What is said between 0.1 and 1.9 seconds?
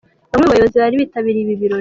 Bamwe mu bayobozi bari bitabiriye ibi birori.